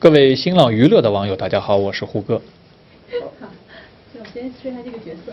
[0.00, 2.42] 各位新浪娱乐的网友，大家好，我是胡歌。
[3.40, 3.48] 好，
[4.12, 5.32] 就先说一下这个角色。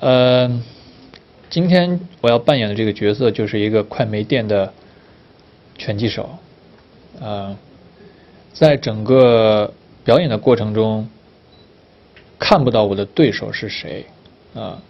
[0.00, 0.62] 呃，
[1.48, 4.70] 今天我要扮演的这个角色就是一个快没电的
[5.78, 6.28] 拳击手。
[7.20, 7.56] 呃，
[8.52, 9.72] 在整个
[10.04, 11.08] 表演的过程中，
[12.38, 14.04] 看不到我的对手是谁
[14.54, 14.82] 啊、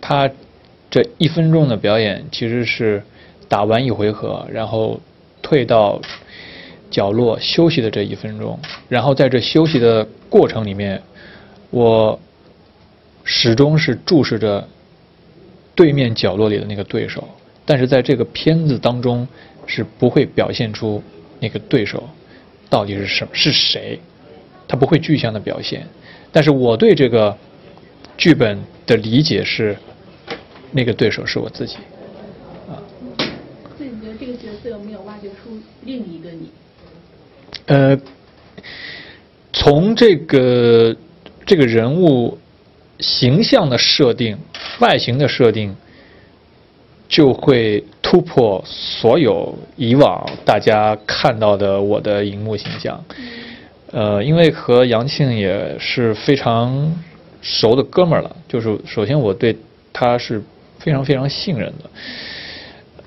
[0.00, 0.30] 他
[0.90, 3.02] 这一分钟的表演其实是
[3.48, 5.00] 打完一回合，然后
[5.40, 6.00] 退到
[6.90, 8.58] 角落休息的这一分钟，
[8.88, 11.02] 然后在这休息的过程里面，
[11.70, 12.18] 我
[13.24, 14.66] 始终是注视着
[15.74, 17.28] 对面角落里的那个对手，
[17.64, 19.26] 但是在这个片子当中
[19.66, 21.02] 是不会表现出
[21.40, 22.08] 那个对手
[22.70, 23.98] 到底是什么是谁，
[24.68, 25.86] 他不会具象的表现，
[26.30, 27.36] 但是我对这个
[28.16, 29.76] 剧本的理解是，
[30.70, 31.76] 那个对手是我自己。
[33.76, 36.50] 所以你觉得这个角色有没有挖掘出另一个你？
[37.66, 37.98] 呃，
[39.52, 40.96] 从这个
[41.44, 42.38] 这个人物
[43.00, 44.38] 形象的设定、
[44.80, 45.74] 外形的设定，
[47.08, 53.04] 就会突破所有以往大家看到的我的荧幕形象。
[53.92, 56.92] 呃，因为和杨庆也是非常
[57.40, 59.56] 熟的哥们儿了，就是首先我对
[59.92, 60.42] 他是
[60.78, 61.90] 非常非常信任的。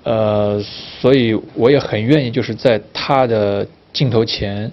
[0.04, 0.64] 呃，
[1.02, 4.72] 所以我也很愿意就是在他的镜头前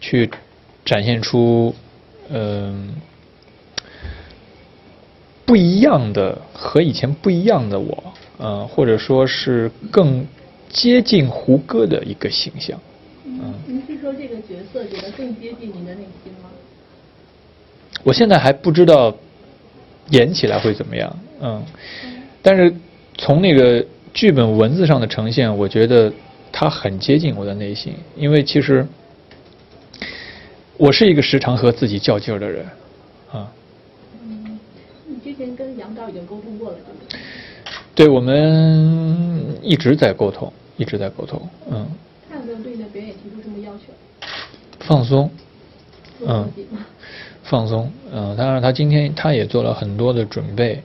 [0.00, 0.30] 去
[0.84, 1.74] 展现出
[2.30, 2.94] 嗯、
[5.44, 8.02] 不一样的和以前不一样的我，
[8.38, 10.26] 呃，或者说是更
[10.70, 12.80] 接近胡歌的一个形象。
[13.26, 16.48] 嗯，您是说这个角色觉得更接近您的内心吗？
[18.02, 19.14] 我现在还不知道
[20.10, 21.62] 演起来会怎么样，嗯，
[22.40, 22.74] 但是
[23.18, 26.10] 从那个剧本文字上的呈现，我觉得
[26.56, 28.86] 它很接近我的内心，因为其实
[30.76, 32.64] 我是一个时常和自己较劲儿的人，
[33.32, 33.50] 啊，
[34.22, 34.56] 嗯，
[35.08, 36.76] 你之前跟杨导已经沟通过了，
[37.96, 38.06] 对？
[38.08, 41.84] 我们一直在沟通，一直在沟通，嗯，
[42.30, 43.92] 他有没有对你的表演提出什么要求？
[44.78, 45.28] 放松，
[46.24, 46.48] 嗯？
[47.42, 50.80] 放松，嗯、当然他今天他也做了很多的准备，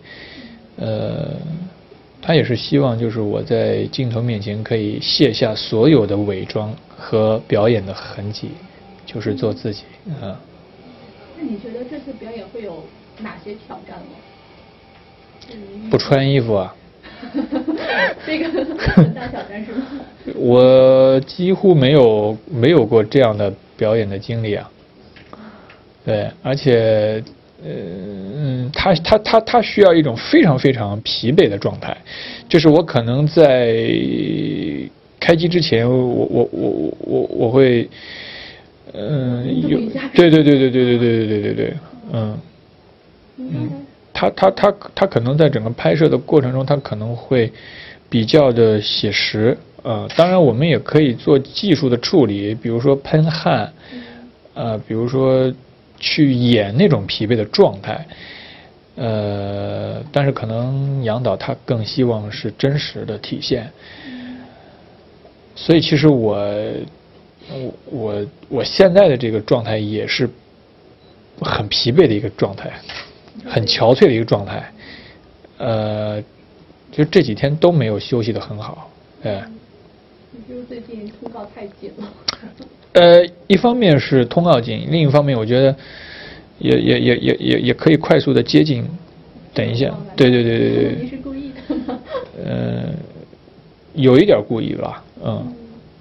[0.78, 1.36] 呃，
[2.22, 8.50] 他也是希望就是我在镜头面前可以卸下所有的伪装和表演的痕迹，
[9.06, 9.84] 就是做自己，
[10.22, 10.40] 啊、
[11.38, 12.84] 那你觉得这次表演会有
[13.20, 14.16] 哪些挑战吗？
[15.52, 16.76] 嗯不穿衣服啊，
[18.28, 19.86] 这个很大挑战是吗？
[20.36, 24.70] 我几乎没有没有过这样的表演的经历啊。
[26.06, 27.24] 对，而且，呃，
[27.64, 31.96] 嗯，他他他他需要一种非常非常疲惫的状态，
[32.48, 33.86] 就是我可能在
[35.20, 37.90] 开机之前，我我我我我我会，
[38.94, 39.80] 嗯、有
[40.14, 41.74] 对对对对对对对对对对对，
[42.14, 42.38] 嗯。
[43.42, 43.76] 您刚才
[44.14, 47.50] 他他他他可能在整个拍摄的过程中，他可能会
[48.10, 53.72] 比较的写实，呃，当然我们也可以做技术的处理，比如说喷汗，
[54.54, 55.50] 呃，比如说
[56.00, 58.08] 去演那种疲惫的状态，
[58.96, 63.70] 呃，但是可能杨导他更希望是真实的体现，
[65.56, 66.38] 所以其实我
[67.50, 70.30] 我我我现在的这个状态也是
[71.42, 72.72] 很疲惫的一个状态，
[73.46, 74.72] 很憔悴的一个状态，
[75.58, 76.22] 呃，
[76.92, 78.90] 就这几天都没有休息的很好，
[79.24, 79.44] 哎，
[80.32, 82.08] 你是不是最近通告太紧了？
[82.94, 85.76] 呃，一方面是通告紧，另一方面我觉得
[86.58, 88.84] 也也也也也也可以快速的接近，
[89.54, 92.00] 等一下，对对对对对对，您是故意的吗？
[92.44, 92.90] 呃，
[93.94, 95.54] 有一点故意吧，嗯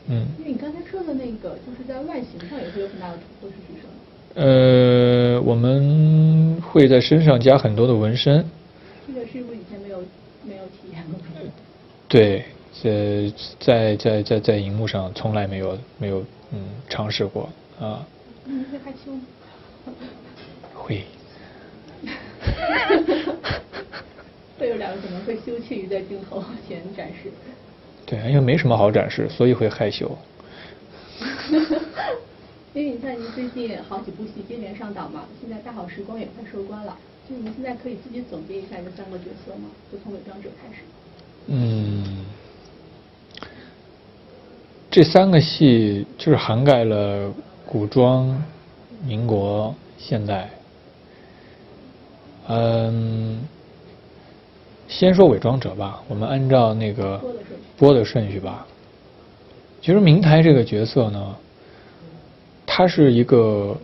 [0.09, 0.26] 嗯。
[0.38, 3.93] 因为你刚才说的那个，就是在外形上也会有很大的突破，是什么。
[4.34, 8.44] 呃，我们会在身上加很多的纹身，
[9.06, 9.99] 这个是不是以前没有
[10.44, 11.20] 没有体验过？
[12.09, 12.44] 对，
[12.82, 17.48] 在在在在在荧幕上从来没有没有嗯尝试过
[17.80, 18.06] 啊，
[18.44, 19.20] 你会害羞吗？
[20.75, 21.04] 会，
[24.58, 27.30] 会有两个可能会羞怯于在镜头前展示。
[28.06, 30.16] 对，因为没什么好展示，所以会害羞。
[32.74, 36.96] 因为你看，您最近好几部戏接连上档嘛，现在《大好时光》也快收官了，
[37.28, 39.69] 就您现在可以自己总结一下这三个角色吗？
[39.90, 40.82] 就从伪装者开始。
[41.46, 42.26] 嗯，
[44.98, 47.32] 这三个戏就是涵盖了
[47.64, 48.36] 古装、
[49.06, 50.50] 民国、现代。
[52.48, 53.38] 嗯，
[54.88, 57.22] 先说伪装者吧，我们按照那个
[57.76, 58.66] 播的顺序吧。
[59.80, 61.36] 其实明台这个角色呢，
[62.66, 63.78] 他是一个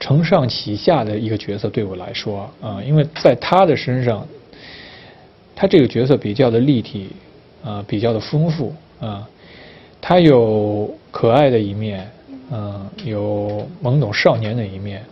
[0.00, 4.26] 承上启下的一个角色，对我来说啊，因为在他的身上，
[5.54, 7.10] 他这个角色比较的立体
[7.64, 9.28] 啊，比较的丰富啊，
[10.02, 12.10] 他有可爱的一面，
[12.50, 15.02] 嗯，有懵懂少年的一面，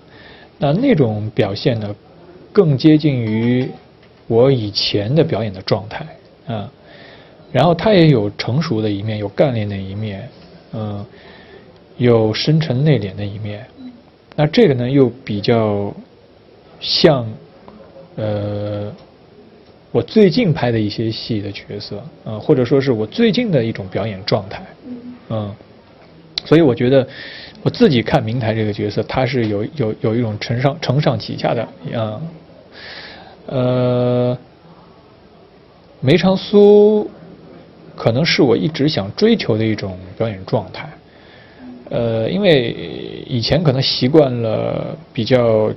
[0.58, 1.94] 那那种表现呢，
[2.52, 3.66] 更接近于
[4.26, 6.04] 我以前的表演的状态
[6.46, 6.70] 啊。
[7.52, 10.28] 然后他也有成熟的一面，有干练的一面，
[10.72, 11.04] 嗯，
[11.96, 13.64] 有深沉内敛的一面。
[14.36, 15.92] 那这个呢，又比较
[16.80, 17.26] 像
[18.16, 18.92] 呃
[19.92, 24.62] 我最近拍的一些戏的角色，嗯，或者说是我最近的一种表演状态，
[25.30, 25.54] 嗯。
[26.44, 27.06] 所以我觉得
[27.62, 32.20] 我自己看明台这个角色，他是有有有一种承上承上启下的，嗯，
[33.46, 34.38] 呃，
[36.00, 37.10] 梅长苏。
[37.96, 40.88] 可能是我一直想追求的一种表演状态，
[41.90, 42.74] 呃，因为
[43.28, 45.70] 以前可能习惯了比较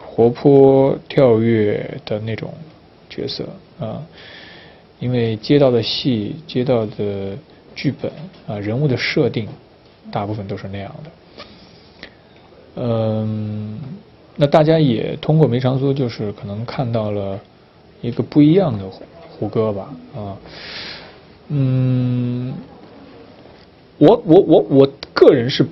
[0.00, 2.50] 活泼跳跃的那种
[3.10, 3.44] 角色
[3.78, 4.00] 啊，
[5.00, 7.36] 因为接到的戏、接到的
[7.76, 8.10] 剧本
[8.48, 9.46] 啊、人物的设定，
[10.10, 11.10] 大部分都是那样的。
[12.82, 13.78] 嗯，
[14.34, 17.38] 那大家也通过梅长苏，就是可能看到了
[18.00, 18.84] 一个不一样的
[19.28, 20.36] 胡歌吧，啊。
[21.48, 22.52] 嗯，
[23.98, 25.64] 我我我我个人是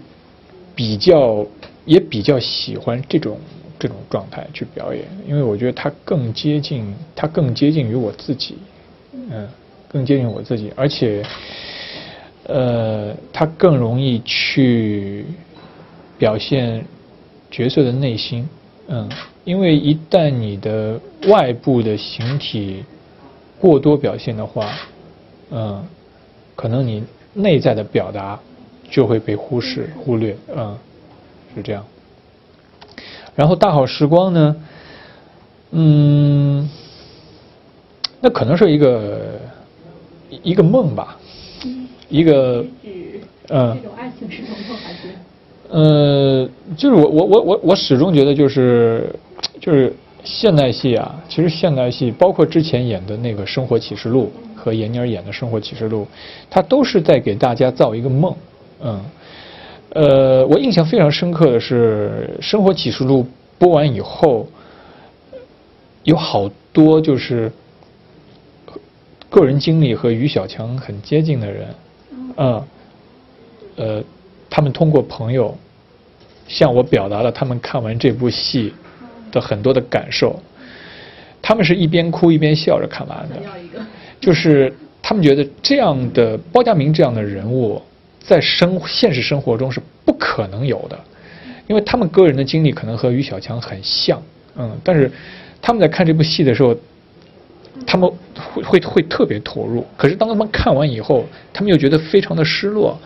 [0.75, 1.45] 比较
[1.85, 3.39] 也比较喜欢这种
[3.79, 8.57] 这种状态去表演，因为我觉得它更接近，它更接近于我自己，
[9.13, 9.49] 嗯，
[9.89, 11.23] 更接近我自己，而且，
[12.47, 15.25] 呃，他更容易去
[16.19, 16.85] 表现
[17.51, 18.49] 角色的内心，
[18.89, 19.09] 嗯，
[19.45, 22.85] 因为一旦你的外部的形体
[23.61, 24.73] 过多表现的话。
[25.51, 25.85] 嗯，
[26.57, 27.05] 可能你
[27.35, 28.41] 内在的表达
[28.91, 30.77] 就会被忽视、忽略，嗯，
[31.55, 31.85] 是这样。
[33.37, 34.57] 然后大好时光呢，
[35.71, 36.69] 嗯，
[38.21, 39.39] 那可能是一个
[40.43, 41.19] 一个梦吧，
[42.09, 42.65] 一个
[43.49, 45.09] 嗯，这种爱情是什么还是？
[45.69, 49.09] 呃，就是我我我我我始终觉得就是
[49.61, 49.93] 就是
[50.23, 54.33] 现代戏啊，其实现代戏包括之前演的那个《生活启示录》。
[54.57, 56.05] 和闫妮儿演的《生活启示录》，
[56.49, 58.35] 它都是在给大家造一个梦，
[58.81, 59.05] 嗯，
[59.91, 63.23] 呃，我印象非常深刻的是《生活启示录》
[63.59, 64.49] 播完以后，
[66.05, 67.53] 有好多就是
[69.29, 71.69] 个人经历和于小强很接近的人，
[72.37, 72.63] 嗯，
[73.77, 74.05] 呃，
[74.51, 75.57] 他们通过朋友
[76.49, 78.73] 向我表达了他们看完这部戏
[79.31, 80.39] 的很多的感受，
[81.41, 83.37] 他们是一边哭一边笑着看完的。
[84.21, 84.73] 就是
[85.03, 87.81] 他们觉得这样的包家明这样的人物，
[88.21, 90.99] 在生现实生活中是不可能有的，
[91.67, 94.23] 因为他们个人的经历可能和于小强很像，
[94.57, 95.11] 嗯，但是
[95.61, 96.75] 他们在看这部戏的时候，
[97.95, 99.87] 他们会会会特别投入。
[99.97, 102.99] 可是当他们看完以后，他们又觉得非常的失落，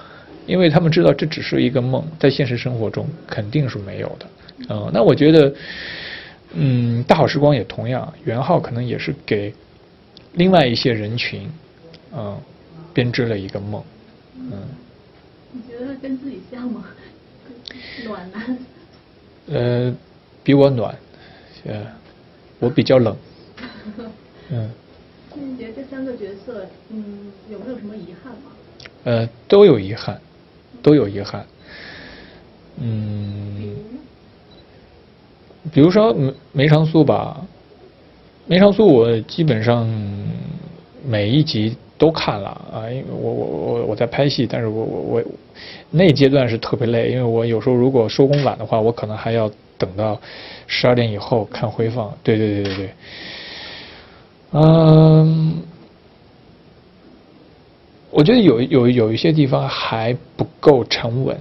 [0.47, 4.27] 因为他们知道这只是一个梦，在现实生活中肯定是没有的，
[4.71, 5.55] 嗯，那我觉得，
[6.55, 9.53] 嗯，大好时光也同样，袁浩可能也是给。
[10.35, 11.51] 另外一些人群，
[12.17, 12.39] 嗯，
[12.95, 13.83] 编织了一个梦，
[14.39, 14.53] 嗯。
[15.53, 16.87] 你觉得跟自己像吗？
[18.07, 18.59] 暖男。
[19.51, 19.95] 呃，
[20.43, 20.97] 比我暖，
[21.67, 21.87] 呃，
[22.59, 23.15] 我比较冷。
[24.51, 24.71] 嗯。
[25.35, 28.51] 你觉得这三个角色，嗯，有没有什么遗憾吗？
[29.05, 30.21] 呃，都有遗憾，
[30.83, 31.45] 都有遗憾。
[32.81, 33.75] 嗯。
[35.73, 37.45] 比如说梅梅长苏吧。
[38.47, 39.87] 梅长苏，我基本上
[41.07, 45.25] 每一集都看了啊，因为我我我我在拍戏，但是我我我
[45.91, 50.19] 那阶段是特别累，因为我有时候如果收工晚的话，我可能还要等到
[50.67, 52.11] 十二点以后看回放。
[52.23, 52.95] 对对对对对，
[54.53, 55.63] 嗯，
[58.11, 61.37] 我觉得有有有一些地方还不够沉稳，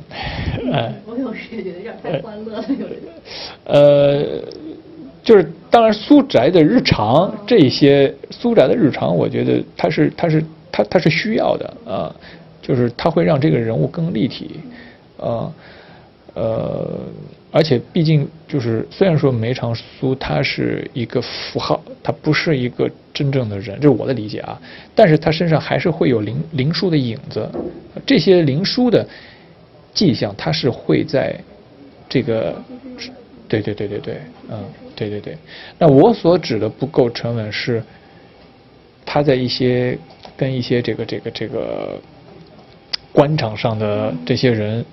[0.72, 0.94] 嗯。
[1.08, 3.00] 我有时也觉得有点太欢乐了，有点。
[3.66, 4.42] 呃。
[5.24, 12.16] 就是，当然苏宅的日常这些苏宅的日常，我觉得它是它是它它是需要的啊，
[12.62, 14.62] 就是它会让这个人物更立体，
[15.20, 15.52] 啊
[16.34, 16.88] 呃，
[17.51, 24.60] 而且毕竟就是虽然说梅长苏他是一个符号，他不是一个真正的人，这是我的理解啊，
[24.94, 27.50] 但是他身上还是会有灵灵书的影子，
[28.06, 29.08] 这些灵书的
[29.94, 31.36] 迹象，他是会在
[32.10, 32.56] 这个。
[33.50, 34.18] 对对对对对，
[34.50, 34.62] 嗯，
[34.94, 35.38] 对对对。
[35.80, 37.82] 那我所指的不够沉稳是，
[39.06, 39.98] 他在一些
[40.36, 41.98] 跟一些这个这个这个
[43.13, 44.86] 官场上的这些人，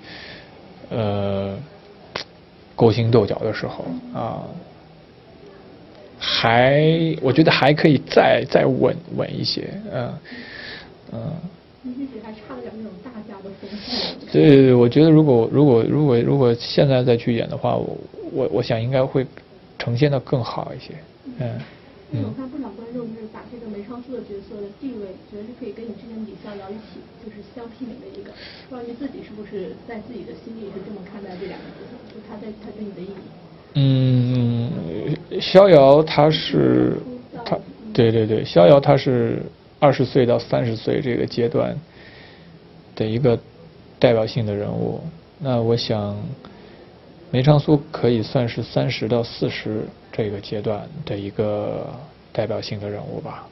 [0.89, 1.57] 呃
[2.75, 4.43] 勾心斗角的时候啊，
[6.19, 10.13] 还我觉得还可以再再稳稳一些，嗯
[11.13, 11.33] 嗯。
[11.83, 14.31] 你一直还差了点那种大家的风范。
[14.31, 17.97] 对对对，我觉得如果如果如果如果现在再去演的话，我
[18.33, 19.25] 我我想应该会
[19.77, 20.93] 呈现的更好一些，
[21.39, 21.59] 嗯。
[22.11, 28.29] 嗯，我看不少观众就是把这个梅长苏的角色的地位，觉得是可以跟你之前李逍遥一起，就是相媲美的一个。
[28.69, 31.64] 不知道你自己是不是在自己的心里是这么看待这两个
[32.51, 33.15] 角色，就他在他对你的意义？
[33.73, 36.97] 嗯，逍遥他是
[37.43, 37.57] 他，
[37.93, 39.41] 对对对，逍遥他是
[39.79, 41.75] 二十岁到三十岁这个阶段
[42.95, 43.37] 的一个
[43.99, 45.01] 代表性的人物。
[45.39, 46.15] 那我想，
[47.31, 49.83] 梅长苏可以算是三十到四十。
[50.17, 51.93] 这个阶段的一个
[52.31, 53.49] 代表性的人物吧。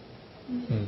[0.49, 0.87] 嗯。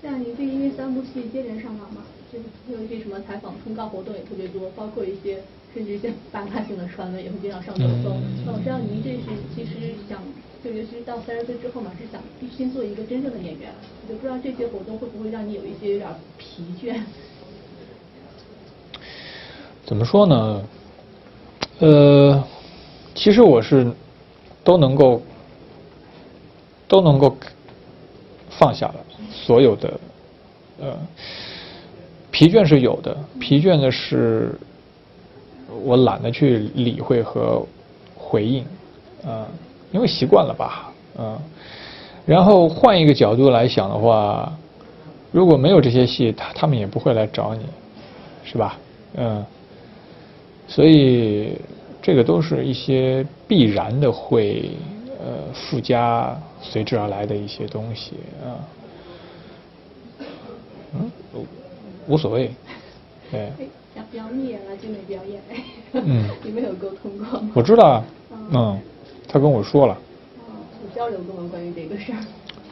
[0.00, 2.00] 像您对因为三部戏接连上档嘛，
[2.32, 5.42] 就是有一些什么采访通告活动也特别多，包括一些
[5.74, 8.16] 甚至一些八卦性的传闻也会经常上热搜。
[8.46, 10.22] 那我知道您这是其实想，
[10.62, 13.72] 就尤其是到三十岁之后嘛，是想必须做一个真正的演员。
[14.02, 16.08] 我就不知道这些活动会不会让你有一些有点
[16.38, 17.00] 疲倦？
[19.84, 20.62] 怎么说呢？
[21.80, 22.44] 呃，
[23.14, 23.92] 其实我是。
[24.62, 25.22] 都能够
[26.86, 27.34] 都能够
[28.50, 28.96] 放下了
[29.32, 29.98] 所有的
[30.78, 30.98] 呃
[32.40, 34.58] 疲倦是有的，疲倦的是
[35.84, 37.62] 我懒得去理会和
[38.16, 38.64] 回应
[39.26, 39.46] 啊，
[39.92, 41.38] 因为习惯了吧，嗯，
[42.24, 44.50] 然后换一个角度来想的话，
[45.30, 47.66] 如果没有这些戏，他他们也不会来找你，
[48.42, 48.78] 是吧？
[49.16, 49.44] 嗯，
[50.66, 51.58] 所以。
[52.02, 54.70] 这个都是一些必然的会
[55.18, 58.56] 呃附加随之而来的一些东西啊，
[60.94, 61.10] 嗯，
[62.10, 62.50] 无所谓，
[63.30, 63.50] 对。
[63.94, 65.40] 想表演了就没表演，
[65.92, 67.50] 嗯， 你们有沟通过吗？
[67.54, 68.04] 我知道啊，
[68.52, 68.80] 嗯，
[69.28, 69.96] 他跟我说了。
[70.82, 71.48] 有交流过吗？
[71.50, 72.18] 关于这个事儿？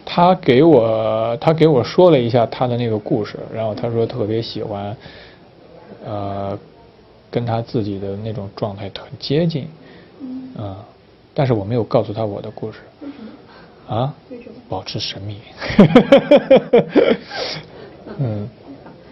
[0.04, 4.96] 他给我他给我说了一下他的那个故事，然后他说特别喜欢，
[6.04, 6.58] 呃。
[7.30, 9.68] 跟他自己的那种状态很接近，
[10.58, 10.74] 嗯，
[11.34, 12.78] 但是我没有告诉他我的故事，
[13.86, 14.14] 啊，
[14.66, 15.36] 保持神秘，
[18.18, 18.48] 嗯，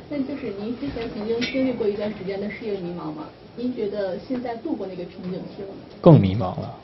[0.09, 3.25] 那就是您之前曾经经历过一段时间的事业迷茫吗？
[3.57, 5.75] 您觉得现在度过那个瓶颈期了吗？
[6.01, 6.79] 更迷茫了，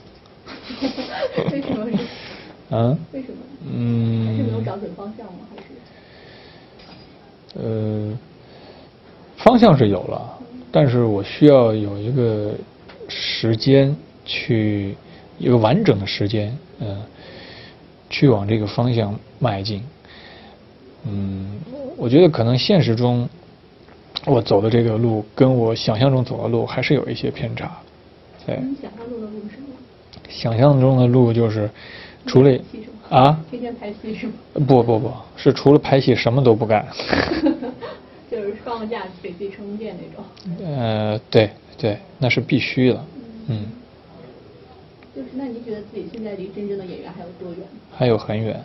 [1.53, 1.87] 为什么？
[2.77, 2.99] 啊？
[3.13, 3.39] 为什么？
[3.71, 5.41] 嗯，还是没有找准方向吗？
[5.55, 5.65] 还是？
[7.63, 8.19] 呃，
[9.37, 10.39] 方向是有了。
[10.73, 12.55] 但是我需要有一个
[13.09, 14.97] 时间去
[15.39, 17.03] 一个完整的时间，嗯，
[18.09, 19.83] 去往这个方向迈进。
[21.05, 21.61] 嗯，
[21.97, 23.29] 我觉得可能现实中
[24.27, 27.71] 我走的这个路跟我想象中走的路还是有一些偏差。
[28.47, 28.59] 对。
[28.63, 29.69] 你想象中的路是什么？
[30.29, 31.71] 想象中的路就是
[32.27, 32.59] 除了
[33.11, 34.33] 啊，天天拍戏是吗？
[34.67, 36.87] 不不不是除了拍戏什么都不干。
[38.31, 40.25] 就是放假给自己充电那种。
[40.67, 43.05] 呃，对对，那是必须的，
[43.49, 43.67] 嗯。
[45.15, 47.59] 就是那您觉得自己现在离真正的演员还有多远？
[47.95, 48.65] 还有很远。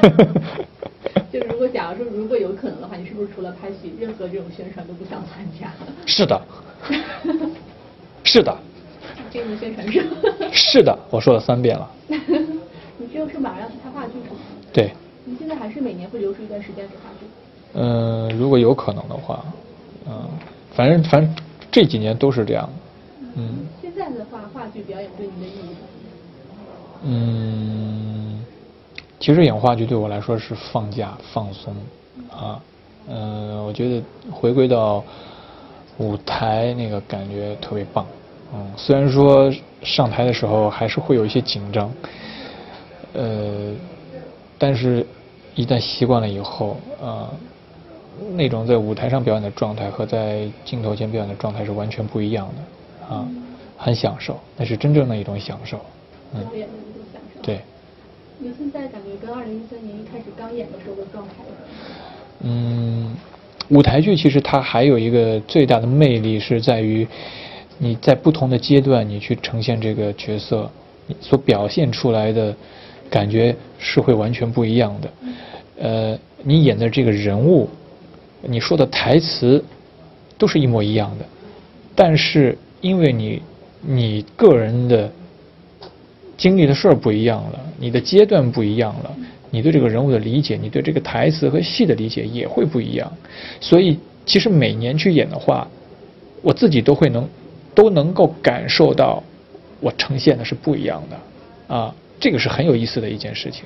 [1.32, 1.49] 就如果
[1.90, 5.72] 假如说如果有可能的话，你是不是除了拍戏，任何这种宣传都不想参加？
[6.06, 6.40] 是的。
[8.22, 8.56] 是的。
[9.28, 10.06] 这种宣传是？
[10.52, 11.90] 是的，我说了三遍了。
[12.06, 14.36] 你这是马上要去拍话剧是吗？
[14.72, 14.92] 对。
[15.24, 17.26] 你现在还是每年会留出一段时间给话剧？
[17.72, 19.44] 嗯，如果有可能的话，
[20.08, 20.28] 嗯，
[20.72, 21.34] 反正反正
[21.72, 22.70] 这几年都是这样。
[23.34, 23.66] 嗯。
[23.82, 25.74] 现在的话，话剧表演对你的意义？
[27.02, 28.09] 嗯，
[29.20, 31.72] 其实演话剧对我来说是放假放松
[32.30, 32.60] 啊。
[33.08, 35.04] 嗯，我觉得回归到
[35.98, 38.04] 舞台那个感觉特别棒。
[38.52, 41.92] 嗯，虽然说上台的时候还是会有一些紧张，
[43.12, 43.72] 呃，
[44.58, 45.06] 但是
[45.54, 47.30] 一旦习惯了以后啊。
[48.34, 53.26] 那种在舞台上表演的状态和在镜头前表演的状态是完全不一样的，啊，
[53.78, 55.80] 很享受，那是真正的一种享受。
[56.34, 56.44] 嗯。
[58.42, 61.34] 你现在感觉跟二零一三年一开始刚演的时候的状态？
[62.42, 63.14] 嗯，
[63.68, 67.06] 舞台剧其实它还有一个最大的魅力是在于，
[67.76, 70.70] 你在不同的阶段你去呈现这个角色，
[71.20, 72.56] 所表现出来的
[73.10, 75.12] 感觉是会完全不一样的。
[75.78, 77.68] 呃，你演的这个人物。
[78.42, 79.62] 你说的台词
[80.38, 81.26] 都是一模一样的，
[81.94, 83.42] 但是因为你
[83.82, 85.12] 你个人的
[86.40, 89.14] 经历的事儿不一样了，你的阶段不一样了，
[89.50, 93.12] 你对这个人物的理解，你对这个台词和戏的理解也会不一样。
[93.60, 95.68] 所以其实每年去演的话，
[96.40, 97.28] 我自己都会能
[97.74, 99.22] 都能够感受到
[99.80, 103.64] 我呈现的是不一样的，啊，这个是很有意思的一件事情，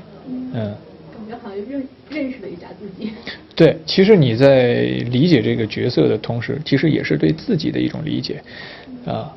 [0.52, 0.74] 嗯。
[1.14, 3.12] 感觉好像认认识了一下自己。
[3.54, 8.42] 对，其实你在理解这个角色的同时，其实也是对自己的一种理解，
[9.06, 9.32] 啊。